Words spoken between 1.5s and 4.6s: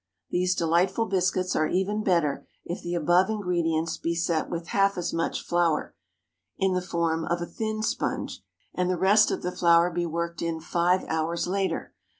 are even better if the above ingredients be set